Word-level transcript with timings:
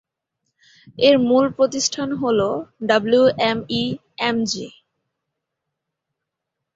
এর 0.99 1.15
মূল 1.27 1.45
প্রতিষ্ঠান 1.57 2.09
হলো 2.21 2.49
ডাব্লিউএমই-এমজি। 2.87 4.67